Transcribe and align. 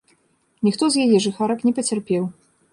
Ніхто 0.67 0.89
з 0.95 1.03
яе 1.05 1.21
жыхарак 1.27 1.59
не 1.69 1.77
пацярпеў. 1.81 2.23